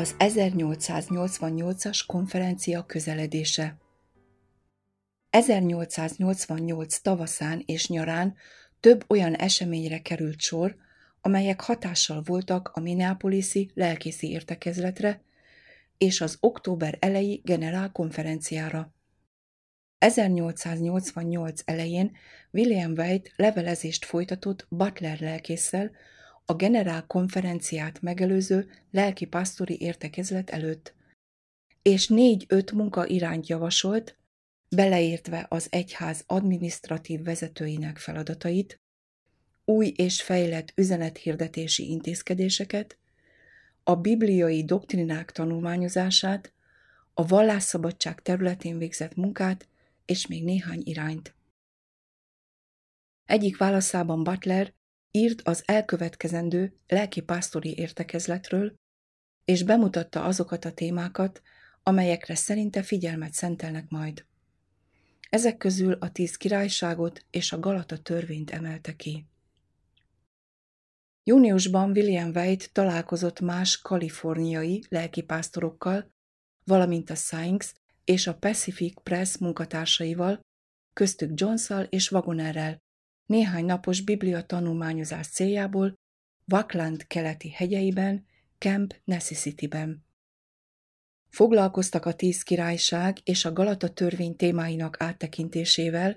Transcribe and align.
Az 0.00 0.14
1888-as 0.18 2.00
konferencia 2.06 2.86
közeledése 2.86 3.76
1888 5.30 6.98
tavaszán 6.98 7.62
és 7.66 7.88
nyarán 7.88 8.34
több 8.80 9.04
olyan 9.08 9.34
eseményre 9.34 10.02
került 10.02 10.40
sor, 10.40 10.76
amelyek 11.20 11.60
hatással 11.60 12.22
voltak 12.22 12.68
a 12.68 12.80
Minneapolis-i 12.80 13.70
lelkészi 13.74 14.30
értekezletre 14.30 15.22
és 15.98 16.20
az 16.20 16.36
október 16.40 16.96
elejé 17.00 17.40
generálkonferenciára. 17.44 18.94
1888 19.98 21.60
elején 21.64 22.16
William 22.50 22.92
White 22.92 23.30
levelezést 23.36 24.04
folytatott 24.04 24.66
Butler 24.68 25.20
lelkésszel 25.20 25.90
a 26.50 26.54
generál 26.54 27.06
konferenciát 27.06 28.02
megelőző 28.02 28.70
lelki-pásztori 28.90 29.80
értekezlet 29.80 30.50
előtt, 30.50 30.94
és 31.82 32.08
négy-öt 32.08 32.72
munka 32.72 33.06
irányt 33.06 33.46
javasolt, 33.46 34.18
beleértve 34.68 35.46
az 35.48 35.66
egyház 35.70 36.24
adminisztratív 36.26 37.22
vezetőinek 37.22 37.98
feladatait, 37.98 38.80
új 39.64 39.92
és 39.96 40.22
fejlett 40.22 40.72
üzenethirdetési 40.74 41.90
intézkedéseket, 41.90 42.98
a 43.82 43.94
bibliai 43.94 44.64
doktrinák 44.64 45.32
tanulmányozását, 45.32 46.52
a 47.14 47.26
vallásszabadság 47.26 48.22
területén 48.22 48.78
végzett 48.78 49.14
munkát 49.14 49.68
és 50.04 50.26
még 50.26 50.44
néhány 50.44 50.80
irányt. 50.84 51.34
Egyik 53.24 53.56
válaszában 53.56 54.22
Butler 54.22 54.78
írt 55.10 55.40
az 55.42 55.62
elkövetkezendő 55.66 56.72
lelki-pásztori 56.86 57.78
értekezletről, 57.78 58.74
és 59.44 59.62
bemutatta 59.62 60.24
azokat 60.24 60.64
a 60.64 60.72
témákat, 60.72 61.42
amelyekre 61.82 62.34
szerinte 62.34 62.82
figyelmet 62.82 63.32
szentelnek 63.32 63.88
majd. 63.88 64.24
Ezek 65.30 65.56
közül 65.56 65.92
a 65.92 66.10
tíz 66.10 66.36
királyságot 66.36 67.24
és 67.30 67.52
a 67.52 67.58
Galata 67.58 67.98
törvényt 67.98 68.50
emelte 68.50 68.96
ki. 68.96 69.26
Júniusban 71.24 71.90
William 71.90 72.30
White 72.34 72.66
találkozott 72.72 73.40
más 73.40 73.78
kaliforniai 73.78 74.84
lelkipásztorokkal, 74.88 76.12
valamint 76.64 77.10
a 77.10 77.14
Science 77.14 77.72
és 78.04 78.26
a 78.26 78.34
Pacific 78.34 79.02
Press 79.02 79.36
munkatársaival, 79.38 80.40
köztük 80.92 81.30
Johnszal 81.34 81.84
és 81.84 82.10
Wagonerrel, 82.10 82.78
néhány 83.30 83.64
napos 83.64 84.00
biblia 84.00 84.42
tanulmányozás 84.42 85.26
céljából 85.26 85.94
Vakland 86.44 87.06
keleti 87.06 87.50
hegyeiben, 87.50 88.26
Camp 88.58 88.94
Necessity-ben. 89.04 90.04
Foglalkoztak 91.28 92.06
a 92.06 92.14
tíz 92.14 92.42
királyság 92.42 93.18
és 93.24 93.44
a 93.44 93.52
Galata 93.52 93.88
törvény 93.88 94.36
témáinak 94.36 95.02
áttekintésével, 95.02 96.16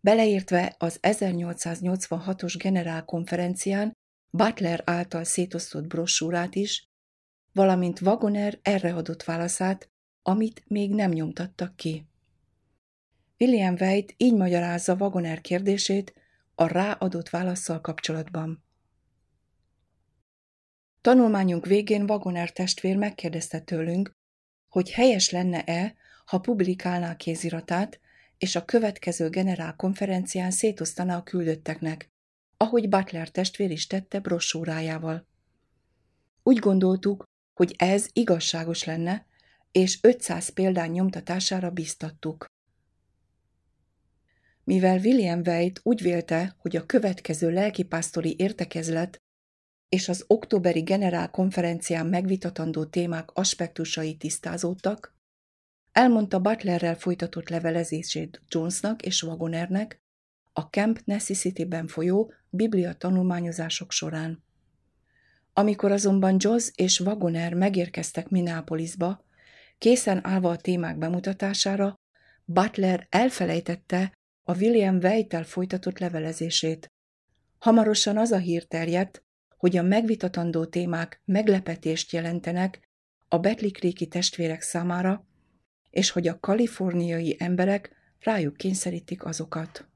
beleértve 0.00 0.74
az 0.78 0.98
1886-os 1.02 2.54
generálkonferencián 2.58 3.92
Butler 4.30 4.82
által 4.84 5.24
szétosztott 5.24 5.86
brossúrát 5.86 6.54
is, 6.54 6.84
valamint 7.52 8.00
Wagoner 8.00 8.58
erre 8.62 8.94
adott 8.94 9.22
válaszát, 9.22 9.88
amit 10.22 10.62
még 10.66 10.94
nem 10.94 11.10
nyomtattak 11.10 11.76
ki. 11.76 12.06
William 13.38 13.74
White 13.80 14.14
így 14.16 14.34
magyarázza 14.34 14.94
Wagoner 14.94 15.40
kérdését 15.40 16.21
a 16.62 16.66
ráadott 16.66 17.28
válaszsal 17.28 17.80
kapcsolatban. 17.80 18.64
Tanulmányunk 21.00 21.66
végén 21.66 22.10
Wagoner 22.10 22.50
testvér 22.52 22.96
megkérdezte 22.96 23.60
tőlünk, 23.60 24.12
hogy 24.68 24.90
helyes 24.90 25.30
lenne-e, 25.30 25.94
ha 26.24 26.38
publikálná 26.38 27.16
kéziratát, 27.16 28.00
és 28.38 28.56
a 28.56 28.64
következő 28.64 29.28
generál 29.28 29.76
konferencián 29.76 30.50
szétosztaná 30.50 31.16
a 31.16 31.22
küldötteknek, 31.22 32.08
ahogy 32.56 32.88
Butler 32.88 33.30
testvér 33.30 33.70
is 33.70 33.86
tette 33.86 34.20
brossúrájával. 34.20 35.26
Úgy 36.42 36.58
gondoltuk, 36.58 37.24
hogy 37.54 37.74
ez 37.78 38.08
igazságos 38.12 38.84
lenne, 38.84 39.26
és 39.72 39.98
500 40.02 40.48
példány 40.48 40.90
nyomtatására 40.90 41.70
biztattuk. 41.70 42.46
Mivel 44.64 44.98
William 44.98 45.40
White 45.44 45.80
úgy 45.84 46.02
vélte, 46.02 46.54
hogy 46.58 46.76
a 46.76 46.86
következő 46.86 47.50
lelkipásztori 47.50 48.34
értekezlet 48.38 49.22
és 49.88 50.08
az 50.08 50.24
októberi 50.26 50.80
generál 50.80 51.30
konferencián 51.30 52.06
megvitatandó 52.06 52.84
témák 52.84 53.30
aspektusai 53.30 54.16
tisztázódtak, 54.16 55.16
elmondta 55.92 56.40
Butlerrel 56.40 56.94
folytatott 56.94 57.48
levelezését 57.48 58.42
Jonesnak 58.48 59.02
és 59.02 59.22
Wagonernek 59.22 60.02
a 60.52 60.60
Camp 60.60 61.00
Necessity-ben 61.04 61.86
folyó 61.86 62.32
biblia 62.50 62.92
tanulmányozások 62.92 63.92
során. 63.92 64.44
Amikor 65.52 65.92
azonban 65.92 66.36
Joss 66.38 66.70
és 66.74 67.00
Wagoner 67.00 67.54
megérkeztek 67.54 68.28
Minneapolisba, 68.28 69.24
készen 69.78 70.26
állva 70.26 70.50
a 70.50 70.56
témák 70.56 70.98
bemutatására, 70.98 71.94
Butler 72.44 73.06
elfelejtette 73.10 74.12
a 74.42 74.56
William 74.56 74.96
Weitel 74.96 75.44
folytatott 75.44 75.98
levelezését. 75.98 76.92
Hamarosan 77.58 78.16
az 78.16 78.30
a 78.30 78.38
hír 78.38 78.64
terjedt, 78.64 79.24
hogy 79.56 79.76
a 79.76 79.82
megvitatandó 79.82 80.64
témák 80.64 81.20
meglepetést 81.24 82.12
jelentenek 82.12 82.88
a 83.28 83.38
Betlikréki 83.38 84.06
testvérek 84.06 84.62
számára, 84.62 85.26
és 85.90 86.10
hogy 86.10 86.28
a 86.28 86.40
kaliforniai 86.40 87.36
emberek 87.38 87.96
rájuk 88.18 88.56
kényszerítik 88.56 89.24
azokat. 89.24 89.88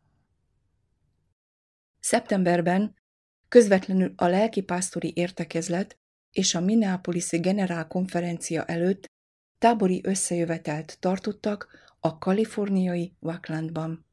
Szeptemberben 2.01 2.95
közvetlenül 3.49 4.13
a 4.17 4.27
lelkipásztori 4.27 5.13
értekezlet 5.15 5.99
és 6.31 6.55
a 6.55 6.61
Minneapolis-i 6.61 7.39
generálkonferencia 7.39 8.65
előtt 8.65 9.05
tábori 9.59 10.01
összejövetelt 10.05 10.97
tartottak 11.01 11.69
a 12.01 12.19
kaliforniai 12.19 13.16
Waklandban. 13.21 14.05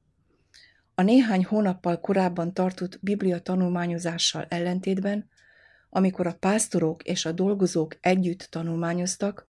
A 0.95 1.01
néhány 1.01 1.45
hónappal 1.45 1.99
korábban 1.99 2.53
tartott 2.53 2.99
biblia 3.01 3.39
tanulmányozással 3.39 4.45
ellentétben, 4.49 5.29
amikor 5.89 6.27
a 6.27 6.35
pásztorok 6.39 7.03
és 7.03 7.25
a 7.25 7.31
dolgozók 7.31 7.97
együtt 8.01 8.47
tanulmányoztak, 8.49 9.51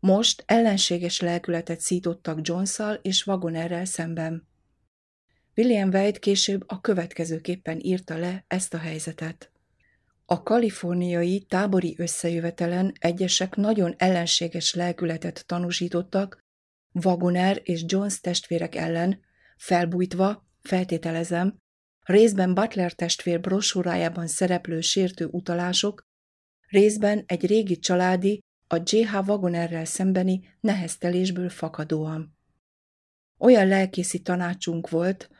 most 0.00 0.42
ellenséges 0.46 1.20
lelkületet 1.20 1.80
szítottak 1.80 2.38
Johnszal 2.42 2.94
és 3.02 3.26
Wagonerrel 3.26 3.84
szemben. 3.84 4.48
William 5.56 5.88
White 5.88 6.18
később 6.18 6.64
a 6.66 6.80
következőképpen 6.80 7.78
írta 7.80 8.18
le 8.18 8.44
ezt 8.48 8.74
a 8.74 8.78
helyzetet. 8.78 9.50
A 10.26 10.42
kaliforniai 10.42 11.40
tábori 11.48 11.94
összejövetelen 11.98 12.92
egyesek 12.98 13.56
nagyon 13.56 13.94
ellenséges 13.98 14.74
lelkületet 14.74 15.46
tanúsítottak 15.46 16.44
Wagoner 16.92 17.60
és 17.62 17.84
Jones 17.86 18.20
testvérek 18.20 18.74
ellen, 18.74 19.20
felbújtva, 19.56 20.45
feltételezem, 20.66 21.56
részben 22.02 22.54
Butler 22.54 22.92
testvér 22.92 23.40
brosúrájában 23.40 24.26
szereplő 24.26 24.80
sértő 24.80 25.26
utalások, 25.26 26.02
részben 26.66 27.22
egy 27.26 27.46
régi 27.46 27.78
családi, 27.78 28.40
a 28.68 28.76
J.H. 28.84 29.28
Wagonerrel 29.28 29.84
szembeni 29.84 30.56
neheztelésből 30.60 31.48
fakadóan. 31.48 32.36
Olyan 33.38 33.66
lelkészi 33.66 34.22
tanácsunk 34.22 34.90
volt, 34.90 35.30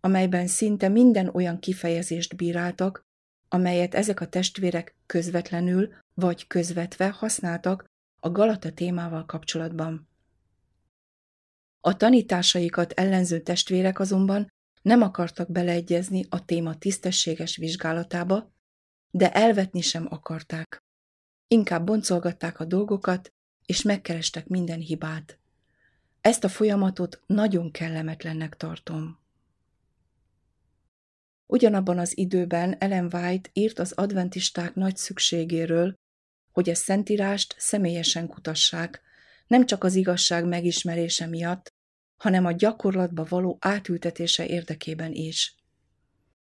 amelyben 0.00 0.46
szinte 0.46 0.88
minden 0.88 1.28
olyan 1.28 1.58
kifejezést 1.58 2.36
bíráltak, 2.36 3.02
amelyet 3.48 3.94
ezek 3.94 4.20
a 4.20 4.28
testvérek 4.28 4.96
közvetlenül 5.06 5.94
vagy 6.14 6.46
közvetve 6.46 7.10
használtak 7.10 7.84
a 8.20 8.30
Galata 8.30 8.72
témával 8.72 9.24
kapcsolatban. 9.24 10.08
A 11.80 11.96
tanításaikat 11.96 12.92
ellenző 12.92 13.40
testvérek 13.40 13.98
azonban 13.98 14.48
nem 14.82 15.02
akartak 15.02 15.50
beleegyezni 15.50 16.26
a 16.28 16.44
téma 16.44 16.78
tisztességes 16.78 17.56
vizsgálatába, 17.56 18.52
de 19.10 19.32
elvetni 19.32 19.80
sem 19.80 20.06
akarták. 20.10 20.82
Inkább 21.48 21.86
boncolgatták 21.86 22.60
a 22.60 22.64
dolgokat, 22.64 23.32
és 23.66 23.82
megkerestek 23.82 24.46
minden 24.46 24.78
hibát. 24.78 25.38
Ezt 26.20 26.44
a 26.44 26.48
folyamatot 26.48 27.22
nagyon 27.26 27.70
kellemetlennek 27.70 28.56
tartom. 28.56 29.20
Ugyanabban 31.46 31.98
az 31.98 32.18
időben 32.18 32.76
Ellen 32.78 33.08
White 33.12 33.50
írt 33.52 33.78
az 33.78 33.92
adventisták 33.92 34.74
nagy 34.74 34.96
szükségéről, 34.96 35.94
hogy 36.52 36.70
a 36.70 36.74
szentírást 36.74 37.54
személyesen 37.58 38.26
kutassák, 38.26 39.02
nem 39.46 39.66
csak 39.66 39.84
az 39.84 39.94
igazság 39.94 40.44
megismerése 40.44 41.26
miatt, 41.26 41.72
hanem 42.22 42.44
a 42.44 42.52
gyakorlatba 42.52 43.26
való 43.28 43.56
átültetése 43.60 44.46
érdekében 44.46 45.12
is. 45.12 45.56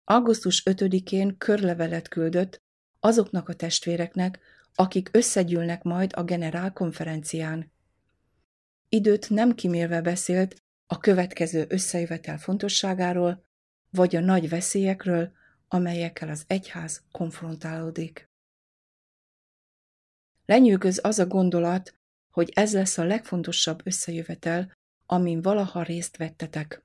Augusztus 0.04 0.62
5-én 0.70 1.38
körlevelet 1.38 2.08
küldött 2.08 2.62
azoknak 3.00 3.48
a 3.48 3.54
testvéreknek, 3.54 4.38
akik 4.74 5.08
összegyűlnek 5.12 5.82
majd 5.82 6.12
a 6.14 6.22
generál 6.22 6.72
konferencián. 6.72 7.72
Időt 8.88 9.30
nem 9.30 9.54
kimérve 9.54 10.00
beszélt 10.00 10.62
a 10.86 10.98
következő 10.98 11.66
összejövetel 11.68 12.38
fontosságáról, 12.38 13.44
vagy 13.90 14.16
a 14.16 14.20
nagy 14.20 14.48
veszélyekről, 14.48 15.32
amelyekkel 15.68 16.28
az 16.28 16.44
egyház 16.46 17.02
konfrontálódik. 17.12 18.30
Lenyűgöz 20.46 21.00
az 21.02 21.18
a 21.18 21.26
gondolat, 21.26 21.94
hogy 22.30 22.50
ez 22.54 22.72
lesz 22.72 22.98
a 22.98 23.04
legfontosabb 23.04 23.80
összejövetel, 23.84 24.80
amin 25.12 25.42
valaha 25.42 25.82
részt 25.82 26.16
vettetek. 26.16 26.84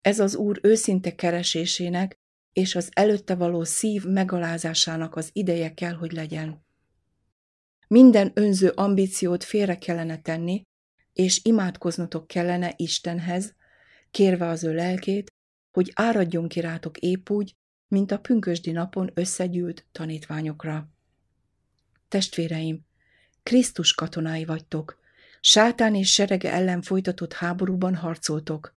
Ez 0.00 0.20
az 0.20 0.34
Úr 0.36 0.58
őszinte 0.62 1.14
keresésének 1.14 2.18
és 2.52 2.74
az 2.74 2.88
előtte 2.92 3.34
való 3.34 3.64
szív 3.64 4.04
megalázásának 4.04 5.16
az 5.16 5.30
ideje 5.32 5.74
kell, 5.74 5.92
hogy 5.92 6.12
legyen. 6.12 6.64
Minden 7.88 8.30
önző 8.34 8.68
ambíciót 8.68 9.44
félre 9.44 9.78
kellene 9.78 10.20
tenni, 10.20 10.62
és 11.12 11.44
imádkoznotok 11.44 12.26
kellene 12.26 12.72
Istenhez, 12.76 13.54
kérve 14.10 14.46
az 14.48 14.64
ő 14.64 14.74
lelkét, 14.74 15.32
hogy 15.70 15.92
áradjon 15.94 16.48
ki 16.48 16.60
rátok 16.60 16.98
épp 16.98 17.30
úgy, 17.30 17.54
mint 17.88 18.10
a 18.10 18.18
pünkösdi 18.18 18.70
napon 18.70 19.10
összegyűlt 19.14 19.86
tanítványokra. 19.92 20.88
Testvéreim, 22.08 22.86
Krisztus 23.42 23.94
katonái 23.94 24.44
vagytok, 24.44 24.98
sátán 25.40 25.94
és 25.94 26.12
serege 26.12 26.52
ellen 26.52 26.82
folytatott 26.82 27.32
háborúban 27.32 27.94
harcoltok, 27.94 28.76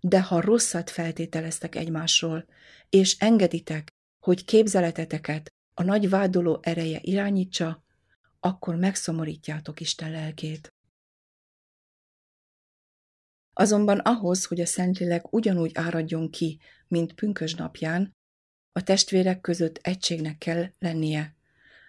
de 0.00 0.22
ha 0.22 0.40
rosszat 0.40 0.90
feltételeztek 0.90 1.74
egymásról, 1.74 2.44
és 2.88 3.18
engeditek, 3.18 3.88
hogy 4.24 4.44
képzeleteteket 4.44 5.52
a 5.74 5.82
nagy 5.82 6.08
vádoló 6.08 6.58
ereje 6.62 6.98
irányítsa, 7.02 7.84
akkor 8.40 8.74
megszomorítjátok 8.74 9.80
Isten 9.80 10.10
lelkét. 10.10 10.72
Azonban 13.52 13.98
ahhoz, 13.98 14.44
hogy 14.44 14.60
a 14.60 14.66
Szentlélek 14.66 15.32
ugyanúgy 15.32 15.70
áradjon 15.74 16.30
ki, 16.30 16.60
mint 16.88 17.14
pünkös 17.14 17.54
napján, 17.54 18.16
a 18.72 18.82
testvérek 18.82 19.40
között 19.40 19.78
egységnek 19.82 20.38
kell 20.38 20.66
lennie. 20.78 21.36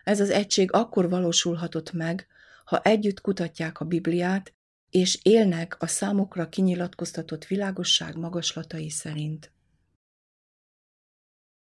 Ez 0.03 0.19
az 0.19 0.29
egység 0.29 0.71
akkor 0.71 1.09
valósulhatott 1.09 1.91
meg, 1.91 2.27
ha 2.69 2.81
együtt 2.81 3.21
kutatják 3.21 3.79
a 3.79 3.85
Bibliát, 3.85 4.53
és 4.89 5.19
élnek 5.21 5.81
a 5.81 5.87
számokra 5.87 6.49
kinyilatkoztatott 6.49 7.45
világosság 7.45 8.17
magaslatai 8.17 8.89
szerint. 8.89 9.51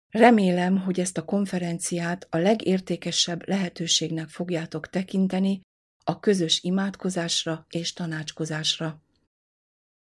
Remélem, 0.10 0.78
hogy 0.78 1.00
ezt 1.00 1.18
a 1.18 1.26
konferenciát 1.26 2.28
a 2.30 2.38
legértékesebb 2.38 3.48
lehetőségnek 3.48 4.30
fogjátok 4.30 4.90
tekinteni 4.90 5.62
a 6.04 6.20
közös 6.20 6.64
imádkozásra 6.64 7.66
és 7.70 7.94
tanácskozásra. 7.94 9.02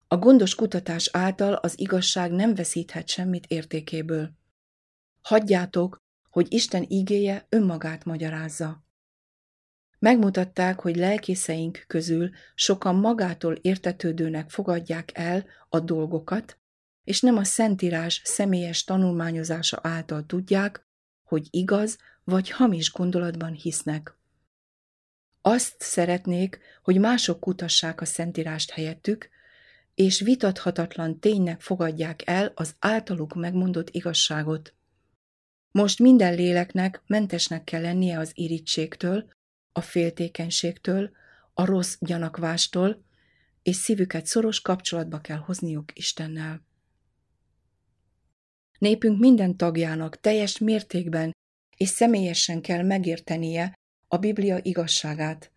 A 0.08 0.16
gondos 0.16 0.54
kutatás 0.54 1.08
által 1.12 1.54
az 1.54 1.78
igazság 1.78 2.32
nem 2.32 2.54
veszíthet 2.54 3.08
semmit 3.08 3.46
értékéből. 3.46 4.30
Hagyjátok, 5.22 5.96
hogy 6.30 6.52
Isten 6.52 6.84
ígéje 6.88 7.46
önmagát 7.48 8.04
magyarázza. 8.04 8.85
Megmutatták, 10.06 10.80
hogy 10.80 10.96
lelkészeink 10.96 11.84
közül 11.86 12.30
sokan 12.54 12.94
magától 12.94 13.54
értetődőnek 13.54 14.50
fogadják 14.50 15.10
el 15.14 15.46
a 15.68 15.80
dolgokat, 15.80 16.58
és 17.04 17.20
nem 17.20 17.36
a 17.36 17.44
Szentírás 17.44 18.20
személyes 18.24 18.84
tanulmányozása 18.84 19.78
által 19.82 20.26
tudják, 20.26 20.86
hogy 21.22 21.46
igaz 21.50 21.98
vagy 22.24 22.50
hamis 22.50 22.92
gondolatban 22.92 23.52
hisznek. 23.52 24.16
Azt 25.42 25.74
szeretnék, 25.78 26.58
hogy 26.82 26.98
mások 26.98 27.40
kutassák 27.40 28.00
a 28.00 28.04
Szentírást 28.04 28.70
helyettük, 28.70 29.28
és 29.94 30.20
vitathatatlan 30.20 31.20
ténynek 31.20 31.60
fogadják 31.60 32.22
el 32.26 32.52
az 32.54 32.74
általuk 32.78 33.34
megmondott 33.34 33.90
igazságot. 33.90 34.74
Most 35.70 35.98
minden 35.98 36.34
léleknek 36.34 37.02
mentesnek 37.06 37.64
kell 37.64 37.82
lennie 37.82 38.18
az 38.18 38.30
irítségtől, 38.34 39.34
a 39.76 39.80
féltékenységtől, 39.80 41.10
a 41.54 41.64
rossz 41.64 41.96
gyanakvástól, 42.00 43.04
és 43.62 43.76
szívüket 43.76 44.26
szoros 44.26 44.60
kapcsolatba 44.60 45.20
kell 45.20 45.36
hozniuk 45.36 45.98
Istennel. 45.98 46.64
Népünk 48.78 49.18
minden 49.18 49.56
tagjának 49.56 50.20
teljes 50.20 50.58
mértékben 50.58 51.32
és 51.76 51.88
személyesen 51.88 52.60
kell 52.60 52.82
megértenie 52.82 53.74
a 54.08 54.16
Biblia 54.16 54.58
igazságát, 54.62 55.52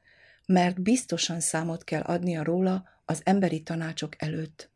mert 0.45 0.81
biztosan 0.81 1.39
számot 1.39 1.83
kell 1.83 2.01
adnia 2.01 2.43
róla 2.43 2.87
az 3.05 3.21
emberi 3.23 3.63
tanácsok 3.63 4.21
előtt. 4.21 4.71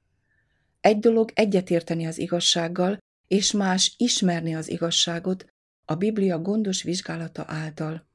Egy 0.81 0.99
dolog 0.99 1.31
egyetérteni 1.35 2.05
az 2.05 2.17
igazsággal, 2.17 2.97
és 3.27 3.51
más 3.51 3.93
ismerni 3.97 4.55
az 4.55 4.69
igazságot 4.69 5.45
a 5.85 5.95
Biblia 5.95 6.39
gondos 6.39 6.83
vizsgálata 6.83 7.43
által. 7.47 8.11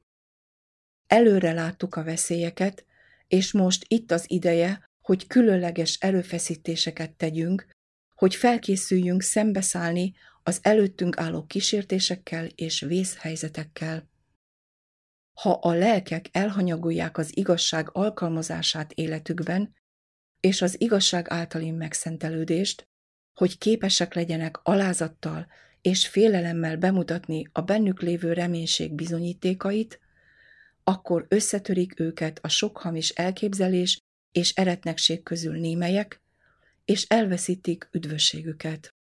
Előre 1.09 1.53
láttuk 1.53 1.95
a 1.95 2.03
veszélyeket, 2.03 2.85
és 3.27 3.51
most 3.51 3.85
itt 3.87 4.11
az 4.11 4.25
ideje, 4.27 4.89
hogy 5.01 5.27
különleges 5.27 5.97
erőfeszítéseket 5.99 7.11
tegyünk, 7.11 7.67
hogy 8.15 8.35
felkészüljünk 8.35 9.21
szembeszállni 9.21 10.13
az 10.43 10.59
előttünk 10.61 11.17
álló 11.17 11.45
kísértésekkel 11.45 12.45
és 12.45 12.79
vészhelyzetekkel. 12.79 14.09
Ha 15.33 15.51
a 15.51 15.73
lelkek 15.73 16.29
elhanyagolják 16.31 17.17
az 17.17 17.37
igazság 17.37 17.89
alkalmazását 17.91 18.91
életükben, 18.91 19.73
és 20.39 20.61
az 20.61 20.81
igazság 20.81 21.29
általi 21.29 21.71
megszentelődést, 21.71 22.87
hogy 23.33 23.57
képesek 23.57 24.13
legyenek 24.13 24.59
alázattal 24.63 25.47
és 25.81 26.07
félelemmel 26.07 26.77
bemutatni 26.77 27.49
a 27.51 27.61
bennük 27.61 28.01
lévő 28.01 28.33
reménység 28.33 28.93
bizonyítékait, 28.93 29.99
akkor 30.89 31.25
összetörik 31.27 31.99
őket 31.99 32.39
a 32.41 32.47
sok 32.47 32.77
hamis 32.77 33.09
elképzelés 33.09 33.99
és 34.31 34.53
eretnekség 34.53 35.23
közül 35.23 35.59
némelyek, 35.59 36.21
és 36.85 37.03
elveszítik 37.03 37.89
üdvösségüket. 37.91 38.95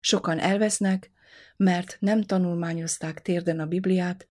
Sokan 0.00 0.38
elvesznek, 0.38 1.10
mert 1.56 1.96
nem 2.00 2.22
tanulmányozták 2.22 3.22
térden 3.22 3.60
a 3.60 3.66
Bibliát, 3.66 4.28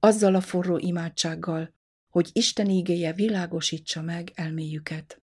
azzal 0.00 0.34
a 0.34 0.40
forró 0.40 0.78
imádsággal, 0.78 1.74
hogy 2.08 2.30
Isten 2.32 2.70
ígéje 2.70 3.12
világosítsa 3.12 4.02
meg 4.02 4.30
elméjüket. 4.34 5.22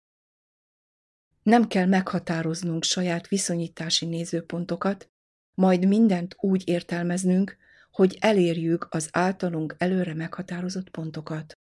Nem 1.44 1.68
kell 1.68 1.86
meghatároznunk 1.86 2.84
saját 2.84 3.28
viszonyítási 3.28 4.06
nézőpontokat, 4.06 5.10
majd 5.54 5.88
mindent 5.88 6.36
úgy 6.40 6.68
értelmeznünk, 6.68 7.58
hogy 7.98 8.18
elérjük 8.20 8.88
az 8.90 9.10
általunk 9.12 9.76
előre 9.78 10.14
meghatározott 10.14 10.90
pontokat. 10.90 11.58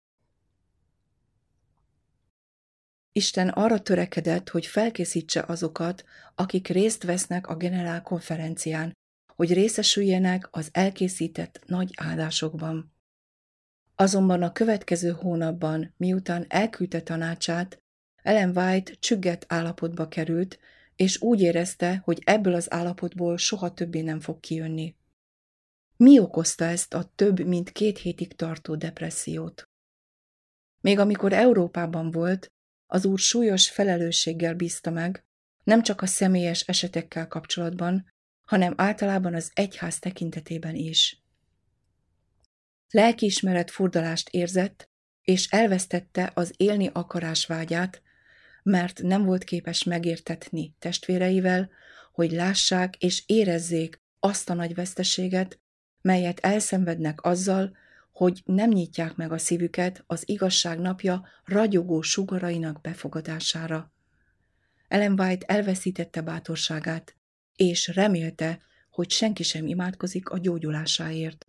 Isten 3.11 3.49
arra 3.49 3.81
törekedett, 3.81 4.49
hogy 4.49 4.65
felkészítse 4.65 5.43
azokat, 5.47 6.03
akik 6.35 6.67
részt 6.67 7.03
vesznek 7.03 7.47
a 7.47 7.55
generál 7.55 8.01
konferencián, 8.01 8.91
hogy 9.35 9.53
részesüljenek 9.53 10.47
az 10.51 10.69
elkészített 10.71 11.63
nagy 11.65 11.93
áldásokban. 11.95 12.93
Azonban 13.95 14.43
a 14.43 14.51
következő 14.51 15.11
hónapban, 15.11 15.93
miután 15.97 16.45
elküldte 16.47 17.01
tanácsát, 17.01 17.81
ellen 18.23 18.57
White 18.57 18.93
csügget 18.93 19.45
állapotba 19.47 20.07
került, 20.07 20.59
és 20.95 21.21
úgy 21.21 21.41
érezte, 21.41 22.01
hogy 22.03 22.21
ebből 22.25 22.53
az 22.53 22.73
állapotból 22.73 23.37
soha 23.37 23.73
többé 23.73 24.01
nem 24.01 24.19
fog 24.19 24.39
kijönni. 24.39 24.95
Mi 25.97 26.19
okozta 26.19 26.65
ezt 26.65 26.93
a 26.93 27.11
több 27.15 27.45
mint 27.45 27.71
két 27.71 27.97
hétig 27.97 28.35
tartó 28.35 28.75
depressziót? 28.75 29.69
Még 30.81 30.99
amikor 30.99 31.33
Európában 31.33 32.11
volt, 32.11 32.51
az 32.85 33.05
úr 33.05 33.19
súlyos 33.19 33.69
felelősséggel 33.69 34.53
bízta 34.53 34.91
meg, 34.91 35.25
nem 35.63 35.81
csak 35.83 36.01
a 36.01 36.05
személyes 36.05 36.61
esetekkel 36.61 37.27
kapcsolatban, 37.27 38.11
hanem 38.43 38.73
általában 38.77 39.33
az 39.33 39.51
egyház 39.53 39.99
tekintetében 39.99 40.75
is. 40.75 41.23
Lelkiismeret 42.89 43.71
furdalást 43.71 44.29
érzett, 44.29 44.89
és 45.21 45.47
elvesztette 45.47 46.31
az 46.33 46.53
élni 46.57 46.89
akarás 46.93 47.45
vágyát, 47.45 48.01
mert 48.63 49.01
nem 49.01 49.23
volt 49.25 49.43
képes 49.43 49.83
megértetni 49.83 50.75
testvéreivel, 50.79 51.69
hogy 52.11 52.31
lássák 52.31 52.95
és 52.97 53.23
érezzék 53.25 54.01
azt 54.19 54.49
a 54.49 54.53
nagy 54.53 54.75
veszteséget, 54.75 55.59
melyet 56.03 56.39
elszenvednek 56.39 57.23
azzal, 57.23 57.77
hogy 58.11 58.41
nem 58.45 58.69
nyitják 58.69 59.15
meg 59.15 59.31
a 59.31 59.37
szívüket 59.37 60.03
az 60.07 60.23
igazság 60.25 60.79
napja 60.79 61.27
ragyogó 61.43 62.01
sugarainak 62.01 62.81
befogadására. 62.81 63.91
Ellen 64.87 65.19
White 65.19 65.45
elveszítette 65.45 66.21
bátorságát, 66.21 67.15
és 67.55 67.87
remélte, 67.87 68.61
hogy 68.89 69.09
senki 69.09 69.43
sem 69.43 69.65
imádkozik 69.65 70.29
a 70.29 70.37
gyógyulásáért. 70.37 71.47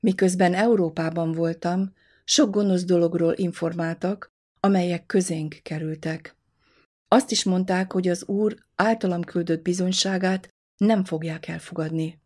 Miközben 0.00 0.54
Európában 0.54 1.32
voltam, 1.32 1.92
sok 2.24 2.50
gonosz 2.50 2.84
dologról 2.84 3.34
informáltak, 3.36 4.32
amelyek 4.60 5.06
közénk 5.06 5.58
kerültek. 5.62 6.36
Azt 7.08 7.30
is 7.30 7.44
mondták, 7.44 7.92
hogy 7.92 8.08
az 8.08 8.24
úr 8.24 8.56
általam 8.74 9.22
küldött 9.22 9.62
bizonyságát 9.62 10.48
nem 10.76 11.04
fogják 11.04 11.48
elfogadni. 11.48 12.21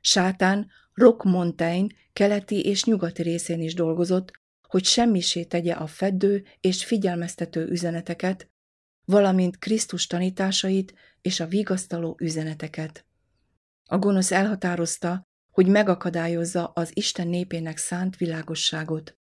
Sátán 0.00 0.70
Rock 0.92 1.24
Mountain 1.24 1.96
keleti 2.12 2.64
és 2.64 2.84
nyugati 2.84 3.22
részén 3.22 3.60
is 3.60 3.74
dolgozott, 3.74 4.30
hogy 4.62 4.84
semmisé 4.84 5.44
tegye 5.44 5.72
a 5.72 5.86
feddő 5.86 6.44
és 6.60 6.84
figyelmeztető 6.84 7.66
üzeneteket, 7.66 8.50
valamint 9.04 9.58
Krisztus 9.58 10.06
tanításait 10.06 10.94
és 11.20 11.40
a 11.40 11.46
vigasztaló 11.46 12.16
üzeneteket. 12.20 13.04
A 13.84 13.98
gonosz 13.98 14.32
elhatározta, 14.32 15.22
hogy 15.50 15.66
megakadályozza 15.66 16.66
az 16.66 16.90
Isten 16.94 17.28
népének 17.28 17.76
szánt 17.76 18.16
világosságot. 18.16 19.18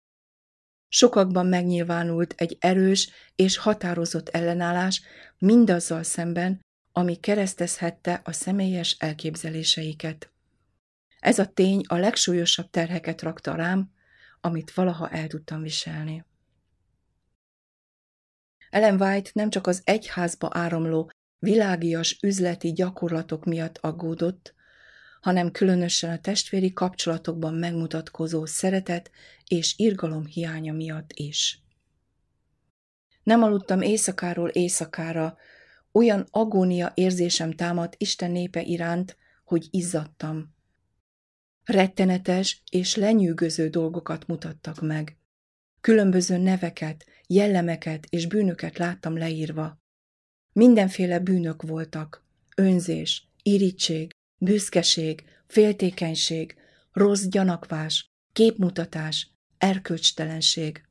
Sokakban 0.87 1.45
megnyilvánult 1.45 2.33
egy 2.37 2.57
erős 2.59 3.09
és 3.35 3.57
határozott 3.57 4.29
ellenállás 4.29 5.01
mindazzal 5.37 6.03
szemben, 6.03 6.61
ami 6.91 7.15
keresztezhette 7.15 8.21
a 8.23 8.31
személyes 8.31 8.95
elképzeléseiket. 8.99 10.34
Ez 11.25 11.39
a 11.39 11.45
tény 11.45 11.81
a 11.87 11.95
legsúlyosabb 11.95 12.69
terheket 12.69 13.21
rakta 13.21 13.55
rám, 13.55 13.91
amit 14.41 14.73
valaha 14.73 15.09
el 15.09 15.27
tudtam 15.27 15.61
viselni. 15.61 16.25
Ellen 18.69 19.01
White 19.01 19.29
nem 19.33 19.49
csak 19.49 19.67
az 19.67 19.81
egyházba 19.83 20.49
áramló 20.51 21.11
világias 21.39 22.19
üzleti 22.21 22.71
gyakorlatok 22.71 23.45
miatt 23.45 23.77
aggódott, 23.77 24.53
hanem 25.21 25.51
különösen 25.51 26.09
a 26.11 26.19
testvéri 26.19 26.73
kapcsolatokban 26.73 27.53
megmutatkozó 27.53 28.45
szeretet 28.45 29.11
és 29.47 29.73
irgalom 29.77 30.25
hiánya 30.25 30.73
miatt 30.73 31.11
is. 31.13 31.61
Nem 33.23 33.43
aludtam 33.43 33.81
éjszakáról 33.81 34.49
éjszakára, 34.49 35.37
olyan 35.91 36.27
agónia 36.31 36.91
érzésem 36.95 37.51
támadt 37.51 37.95
Isten 37.97 38.31
népe 38.31 38.61
iránt, 38.61 39.17
hogy 39.43 39.67
izzadtam. 39.71 40.54
Rettenetes 41.65 42.61
és 42.71 42.95
lenyűgöző 42.95 43.69
dolgokat 43.69 44.27
mutattak 44.27 44.81
meg. 44.81 45.17
Különböző 45.81 46.37
neveket, 46.37 47.05
jellemeket 47.27 48.05
és 48.09 48.27
bűnöket 48.27 48.77
láttam 48.77 49.17
leírva. 49.17 49.81
Mindenféle 50.53 51.19
bűnök 51.19 51.61
voltak. 51.61 52.23
Önzés, 52.55 53.27
irítség, 53.43 54.11
büszkeség, 54.37 55.23
féltékenység, 55.47 56.55
rossz 56.91 57.23
gyanakvás, 57.23 58.09
képmutatás, 58.33 59.31
erkölcstelenség. 59.57 60.83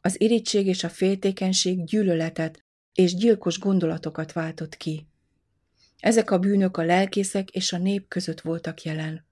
Az 0.00 0.20
irítség 0.20 0.66
és 0.66 0.84
a 0.84 0.88
féltékenység 0.88 1.84
gyűlöletet 1.84 2.64
és 2.92 3.14
gyilkos 3.14 3.58
gondolatokat 3.58 4.32
váltott 4.32 4.76
ki. 4.76 5.06
Ezek 5.98 6.30
a 6.30 6.38
bűnök 6.38 6.76
a 6.76 6.82
lelkészek 6.82 7.50
és 7.50 7.72
a 7.72 7.78
nép 7.78 8.08
között 8.08 8.40
voltak 8.40 8.82
jelen. 8.82 9.30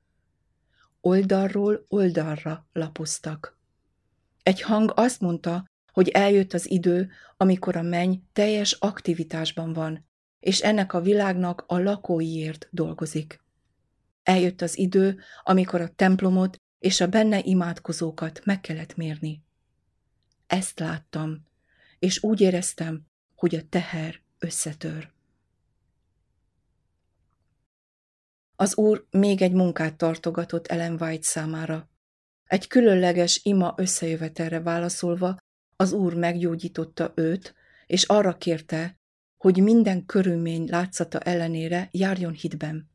Oldalról 1.01 1.85
oldalra 1.89 2.67
lapoztak. 2.73 3.59
Egy 4.43 4.63
hang 4.63 4.93
azt 4.95 5.21
mondta, 5.21 5.65
hogy 5.93 6.09
eljött 6.09 6.53
az 6.53 6.71
idő, 6.71 7.11
amikor 7.37 7.77
a 7.77 7.83
menny 7.83 8.15
teljes 8.33 8.73
aktivitásban 8.73 9.73
van, 9.73 10.09
és 10.41 10.61
ennek 10.61 10.93
a 10.93 11.01
világnak 11.01 11.65
a 11.67 11.79
lakóiért 11.79 12.69
dolgozik. 12.71 13.43
Eljött 14.23 14.61
az 14.61 14.79
idő, 14.79 15.21
amikor 15.43 15.81
a 15.81 15.89
templomot 15.89 16.57
és 16.79 17.01
a 17.01 17.09
benne 17.09 17.41
imádkozókat 17.43 18.45
meg 18.45 18.61
kellett 18.61 18.97
mérni. 18.97 19.43
Ezt 20.47 20.79
láttam, 20.79 21.47
és 21.99 22.23
úgy 22.23 22.41
éreztem, 22.41 23.07
hogy 23.35 23.55
a 23.55 23.69
teher 23.69 24.21
összetör. 24.39 25.11
Az 28.61 28.77
úr 28.77 29.07
még 29.11 29.43
egy 29.43 29.53
munkát 29.53 29.97
tartogatott 29.97 30.67
Ellen 30.67 31.03
White 31.03 31.27
számára. 31.27 31.89
Egy 32.47 32.67
különleges 32.67 33.41
ima 33.43 33.75
összejövetelre 33.77 34.61
válaszolva 34.61 35.37
az 35.77 35.93
úr 35.93 36.15
meggyógyította 36.15 37.13
őt, 37.15 37.55
és 37.87 38.05
arra 38.05 38.37
kérte, 38.37 38.99
hogy 39.37 39.63
minden 39.63 40.07
körülmény 40.07 40.69
látszata 40.69 41.19
ellenére 41.19 41.89
járjon 41.93 42.33
hitben. 42.33 42.91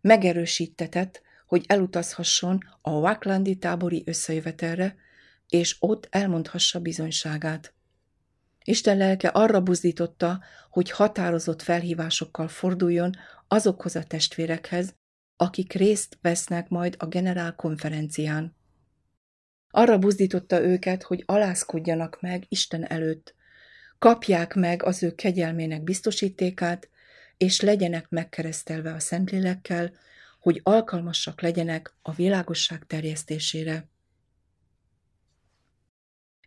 Megerősítetett, 0.00 1.22
hogy 1.46 1.64
elutazhasson 1.66 2.58
a 2.80 2.90
Waklandi 2.90 3.56
tábori 3.56 4.02
összejövetelre, 4.06 4.96
és 5.48 5.76
ott 5.78 6.06
elmondhassa 6.10 6.80
bizonyságát. 6.80 7.74
Isten 8.68 8.96
lelke 8.96 9.28
arra 9.28 9.60
buzdította, 9.60 10.40
hogy 10.70 10.90
határozott 10.90 11.62
felhívásokkal 11.62 12.48
forduljon 12.48 13.14
azokhoz 13.46 13.96
a 13.96 14.02
testvérekhez, 14.02 14.94
akik 15.36 15.72
részt 15.72 16.18
vesznek 16.22 16.68
majd 16.68 16.94
a 16.98 17.06
generál 17.06 17.54
konferencián. 17.54 18.56
Arra 19.70 19.98
buzdította 19.98 20.62
őket, 20.62 21.02
hogy 21.02 21.22
alászkodjanak 21.26 22.20
meg 22.20 22.44
Isten 22.48 22.86
előtt, 22.86 23.34
kapják 23.98 24.54
meg 24.54 24.82
az 24.82 25.02
ő 25.02 25.14
kegyelmének 25.14 25.82
biztosítékát, 25.82 26.88
és 27.36 27.60
legyenek 27.60 28.08
megkeresztelve 28.08 28.92
a 28.92 29.00
Szentlélekkel, 29.00 29.92
hogy 30.40 30.60
alkalmasak 30.62 31.40
legyenek 31.40 31.94
a 32.02 32.12
világosság 32.12 32.84
terjesztésére. 32.86 33.88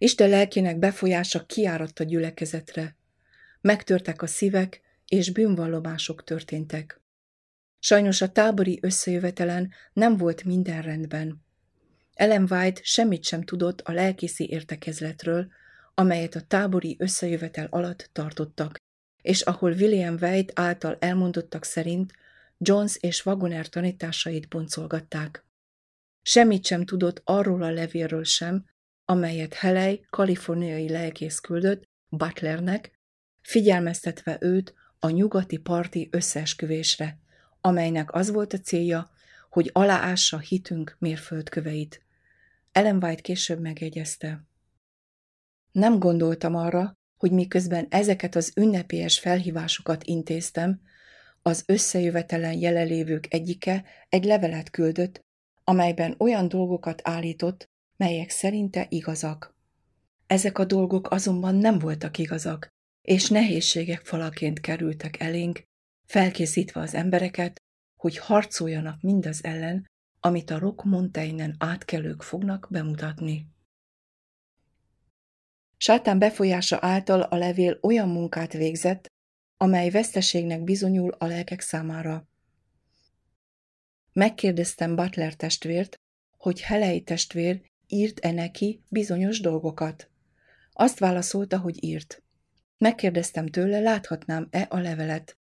Isten 0.01 0.29
lelkének 0.29 0.79
befolyása 0.79 1.45
kiáradt 1.45 1.99
a 1.99 2.03
gyülekezetre. 2.03 2.95
Megtörtek 3.61 4.21
a 4.21 4.27
szívek, 4.27 4.81
és 5.07 5.31
bűnvallomások 5.31 6.23
történtek. 6.23 7.01
Sajnos 7.79 8.21
a 8.21 8.31
tábori 8.31 8.79
összejövetelen 8.81 9.71
nem 9.93 10.17
volt 10.17 10.43
minden 10.43 10.81
rendben. 10.81 11.45
Ellen 12.13 12.47
White 12.49 12.81
semmit 12.83 13.23
sem 13.23 13.43
tudott 13.43 13.81
a 13.81 13.91
lelkészi 13.91 14.49
értekezletről, 14.49 15.47
amelyet 15.93 16.35
a 16.35 16.41
tábori 16.41 16.95
összejövetel 16.99 17.67
alatt 17.69 18.09
tartottak, 18.11 18.77
és 19.21 19.41
ahol 19.41 19.71
William 19.71 20.17
White 20.21 20.61
által 20.61 20.97
elmondottak 20.99 21.63
szerint 21.63 22.11
Jones 22.57 22.97
és 22.99 23.25
Wagoner 23.25 23.67
tanításait 23.67 24.47
boncolgatták. 24.47 25.45
Semmit 26.21 26.65
sem 26.65 26.85
tudott 26.85 27.21
arról 27.23 27.63
a 27.63 27.71
levélről 27.71 28.23
sem, 28.23 28.69
amelyet 29.11 29.53
Helej 29.53 30.05
kaliforniai 30.09 30.89
lelkész 30.89 31.39
küldött 31.39 31.83
Butlernek, 32.09 32.91
figyelmeztetve 33.41 34.37
őt 34.41 34.73
a 34.99 35.09
nyugati 35.09 35.57
parti 35.57 36.09
összeesküvésre, 36.11 37.19
amelynek 37.61 38.13
az 38.13 38.31
volt 38.31 38.53
a 38.53 38.59
célja, 38.59 39.11
hogy 39.49 39.69
aláássa 39.73 40.39
hitünk 40.39 40.95
mérföldköveit. 40.99 42.05
Ellen 42.71 43.03
White 43.03 43.21
később 43.21 43.59
megjegyezte. 43.59 44.43
Nem 45.71 45.99
gondoltam 45.99 46.55
arra, 46.55 46.93
hogy 47.17 47.31
miközben 47.31 47.87
ezeket 47.89 48.35
az 48.35 48.51
ünnepélyes 48.55 49.19
felhívásokat 49.19 50.03
intéztem, 50.03 50.81
az 51.41 51.63
összejövetelen 51.65 52.53
jelenlévők 52.53 53.33
egyike 53.33 53.85
egy 54.09 54.23
levelet 54.23 54.69
küldött, 54.69 55.19
amelyben 55.63 56.15
olyan 56.17 56.47
dolgokat 56.47 57.01
állított, 57.03 57.70
melyek 58.01 58.29
szerinte 58.29 58.85
igazak. 58.89 59.55
Ezek 60.27 60.57
a 60.57 60.65
dolgok 60.65 61.11
azonban 61.11 61.55
nem 61.55 61.79
voltak 61.79 62.17
igazak, 62.17 62.67
és 63.01 63.29
nehézségek 63.29 64.05
falaként 64.05 64.59
kerültek 64.59 65.19
elénk, 65.19 65.63
felkészítve 66.05 66.81
az 66.81 66.93
embereket, 66.93 67.61
hogy 67.95 68.17
harcoljanak 68.17 69.01
mindaz 69.01 69.43
ellen, 69.43 69.85
amit 70.19 70.49
a 70.49 70.59
Rock 70.59 70.83
Mountainen 70.83 71.55
átkelők 71.59 72.21
fognak 72.21 72.67
bemutatni. 72.69 73.47
Sátán 75.77 76.19
befolyása 76.19 76.77
által 76.81 77.21
a 77.21 77.35
levél 77.35 77.77
olyan 77.81 78.09
munkát 78.09 78.53
végzett, 78.53 79.07
amely 79.57 79.89
veszteségnek 79.89 80.63
bizonyul 80.63 81.11
a 81.11 81.25
lelkek 81.25 81.61
számára. 81.61 82.27
Megkérdeztem 84.13 84.95
Butler 84.95 85.35
testvért, 85.35 85.95
hogy 86.37 86.61
Helei 86.61 87.01
testvér 87.01 87.69
írt-e 87.91 88.31
neki 88.31 88.83
bizonyos 88.89 89.39
dolgokat. 89.39 90.09
Azt 90.73 90.99
válaszolta, 90.99 91.59
hogy 91.59 91.83
írt. 91.83 92.23
Megkérdeztem 92.77 93.47
tőle, 93.47 93.79
láthatnám-e 93.79 94.67
a 94.69 94.79
levelet. 94.79 95.37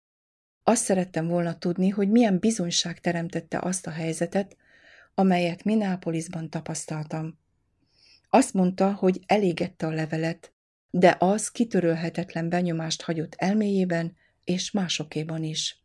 Azt 0.62 0.84
szerettem 0.84 1.26
volna 1.26 1.58
tudni, 1.58 1.88
hogy 1.88 2.10
milyen 2.10 2.38
bizonyság 2.38 3.00
teremtette 3.00 3.58
azt 3.58 3.86
a 3.86 3.90
helyzetet, 3.90 4.56
amelyet 5.14 5.64
Minneapolisban 5.64 6.50
tapasztaltam. 6.50 7.38
Azt 8.28 8.54
mondta, 8.54 8.92
hogy 8.92 9.20
elégette 9.26 9.86
a 9.86 9.90
levelet, 9.90 10.52
de 10.90 11.16
az 11.18 11.50
kitörölhetetlen 11.50 12.48
benyomást 12.48 13.02
hagyott 13.02 13.34
elméjében 13.38 14.16
és 14.44 14.70
másokéban 14.70 15.42
is. 15.42 15.79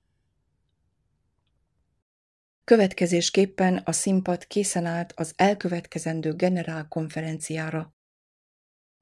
Következésképpen 2.66 3.78
a 3.78 3.92
színpad 3.92 4.48
készen 4.48 4.86
állt 4.86 5.14
az 5.16 5.34
elkövetkezendő 5.36 6.34
generál 6.34 6.88
konferenciára. 6.88 7.96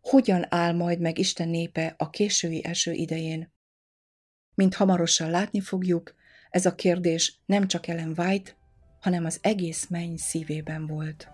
Hogyan 0.01 0.45
áll 0.49 0.73
majd 0.73 0.99
meg 0.99 1.17
Isten 1.17 1.49
népe 1.49 1.93
a 1.97 2.09
késői 2.09 2.65
eső 2.65 2.91
idején? 2.91 3.53
Mint 4.53 4.73
hamarosan 4.73 5.29
látni 5.29 5.59
fogjuk, 5.59 6.15
ez 6.49 6.65
a 6.65 6.75
kérdés 6.75 7.39
nem 7.45 7.67
csak 7.67 7.87
Ellen 7.87 8.13
White, 8.17 8.57
hanem 8.99 9.25
az 9.25 9.39
egész 9.41 9.87
menny 9.87 10.15
szívében 10.15 10.87
volt. 10.87 11.27